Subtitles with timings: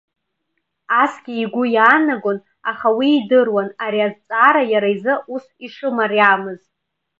[1.01, 2.37] Асгьы игәы иаанагон,
[2.69, 6.61] аха уи идыруан ари азҵаара иара изы ус ишымариамыз.